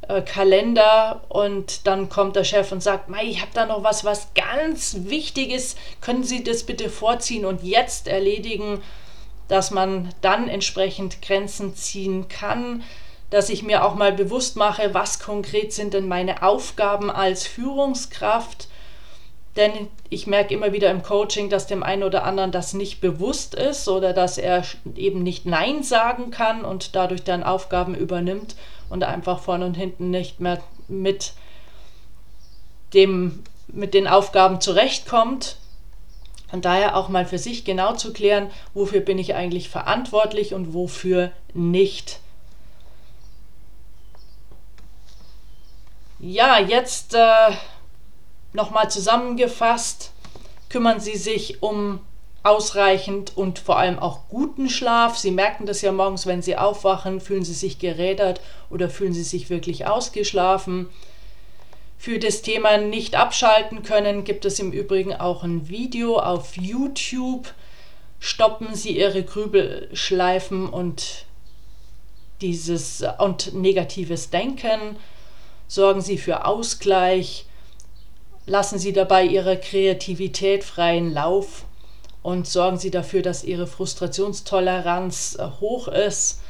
Aufgabenkalender 0.03 1.23
und 1.29 1.87
dann 1.87 2.09
kommt 2.09 2.37
der 2.37 2.45
Chef 2.45 2.73
und 2.73 2.83
sagt, 2.83 3.09
Mei, 3.09 3.25
ich 3.25 3.41
habe 3.41 3.53
da 3.55 3.67
noch 3.67 3.85
was, 3.85 4.05
was 4.05 4.29
ganz 4.35 4.97
Wichtiges, 5.05 5.77
können 6.01 6.25
Sie 6.25 6.43
das 6.43 6.65
bitte 6.65 6.91
vorziehen 6.91 7.45
und 7.45 7.63
jetzt 7.63 8.09
erledigen, 8.09 8.83
dass 9.49 9.71
man 9.71 10.13
dann 10.21 10.49
entsprechend 10.49 11.23
Grenzen 11.23 11.75
ziehen 11.75 12.29
kann, 12.29 12.83
dass 13.31 13.49
ich 13.49 13.63
mir 13.63 13.85
auch 13.85 13.95
mal 13.95 14.13
bewusst 14.13 14.57
mache, 14.57 14.93
was 14.93 15.19
konkret 15.19 15.73
sind 15.73 15.95
denn 15.95 16.09
meine 16.09 16.43
Aufgaben 16.43 17.11
als 17.11 17.47
Führungskraft? 17.47 18.69
Denn 19.57 19.89
ich 20.09 20.27
merke 20.27 20.55
immer 20.55 20.73
wieder 20.73 20.91
im 20.91 21.03
Coaching, 21.03 21.51
dass 21.51 21.67
dem 21.67 21.83
einen 21.83 22.03
oder 22.03 22.25
anderen 22.25 22.53
das 22.53 22.73
nicht 22.73 23.03
bewusst 23.03 23.55
ist 23.55 23.87
oder 23.87 24.15
dass 24.15 24.39
er 24.39 24.65
eben 24.97 25.23
nicht 25.23 25.45
Nein 25.45 25.83
sagen 25.83 26.31
kann 26.31 26.65
und 26.65 26.97
dadurch 26.97 27.23
dann 27.23 27.43
Aufgaben 27.43 27.95
übernimmt 27.95 28.57
und 28.93 29.03
einfach 29.03 29.41
vorne 29.41 29.67
und 29.67 29.75
hinten 29.75 30.11
nicht 30.11 30.41
mehr 30.41 30.63
mit, 30.87 31.33
dem, 32.95 33.43
mit 33.67 33.95
den 33.95 34.07
Aufgaben 34.07 34.61
zurechtkommt. 34.61 35.57
Und 36.53 36.65
daher 36.65 36.97
auch 36.97 37.09
mal 37.09 37.25
für 37.25 37.39
sich 37.39 37.65
genau 37.65 37.95
zu 37.95 38.13
klären, 38.13 38.51
wofür 38.75 39.01
bin 39.01 39.19
ich 39.19 39.35
eigentlich 39.35 39.71
verantwortlich 39.71 40.53
und 40.55 40.75
wofür 40.75 41.33
nicht. 41.55 42.21
Ja, 46.19 46.61
jetzt 46.61 47.15
äh, 47.15 47.53
Nochmal 48.55 48.91
zusammengefasst, 48.91 50.13
kümmern 50.69 51.01
Sie 51.01 51.17
sich 51.17 51.63
um 51.63 52.01
ausreichend 52.43 53.37
und 53.37 53.59
vor 53.59 53.79
allem 53.79 53.99
auch 53.99 54.21
guten 54.29 54.69
Schlaf. 54.69 55.17
Sie 55.17 55.31
merken 55.31 55.67
das 55.67 55.83
ja 55.83 55.93
morgens, 55.93 56.27
wenn 56.27 56.43
Sie 56.43 56.57
aufwachen, 56.57 57.21
fühlen 57.21 57.45
Sie 57.45 57.55
sich 57.55 57.79
gerädert 57.79 58.41
oder 58.71 58.91
fühlen 58.91 59.13
Sie 59.13 59.23
sich 59.23 59.51
wirklich 59.51 59.87
ausgeschlafen. 59.87 60.89
Für 61.99 62.19
das 62.19 62.43
Thema 62.43 62.79
nicht 62.79 63.15
abschalten 63.15 63.85
können 63.85 64.25
gibt 64.25 64.45
es 64.45 64.59
im 64.59 64.73
Übrigen 64.73 65.15
auch 65.15 65.45
ein 65.45 65.69
Video 65.69 66.19
auf 66.19 66.57
YouTube. 66.57 67.53
Stoppen 68.19 68.75
Sie 68.75 68.99
Ihre 68.99 69.23
Grübelschleifen 69.23 70.69
und 70.69 71.27
dieses 72.41 73.05
und 73.19 73.55
negatives 73.55 74.31
Denken. 74.31 74.97
Sorgen 75.69 76.01
Sie 76.01 76.19
für 76.19 76.45
Ausgleich 76.45 77.47
Lassen 78.45 78.79
Sie 78.79 78.93
dabei 78.93 79.25
Ihre 79.25 79.57
Kreativität 79.57 80.65
freien 80.65 81.13
Lauf 81.13 81.65
und 82.23 82.47
sorgen 82.47 82.79
Sie 82.79 82.91
dafür, 82.91 83.23
dass 83.23 83.45
Ihre 83.45 83.67
Frustrationstoleranz 83.67 85.37
äh, 85.39 85.47
hoch 85.61 85.89
ist, 85.89 86.41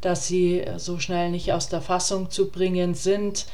dass 0.00 0.26
Sie 0.26 0.60
äh, 0.60 0.78
so 0.78 0.98
schnell 0.98 1.30
nicht 1.30 1.52
aus 1.52 1.68
der 1.68 1.80
Fassung 1.80 2.30
zu 2.30 2.50
bringen 2.50 2.94
sind. 2.94 3.46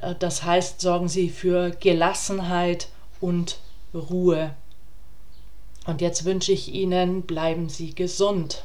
Äh, 0.00 0.14
das 0.18 0.44
heißt, 0.44 0.80
sorgen 0.80 1.08
Sie 1.08 1.28
für 1.28 1.70
Gelassenheit 1.70 2.88
und 3.20 3.58
Ruhe. 3.94 4.54
Und 5.86 6.00
jetzt 6.00 6.24
wünsche 6.24 6.52
ich 6.52 6.72
Ihnen, 6.72 7.22
bleiben 7.22 7.68
Sie 7.68 7.94
gesund. 7.94 8.64